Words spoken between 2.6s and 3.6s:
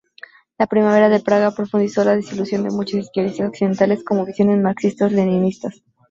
de muchos izquierdistas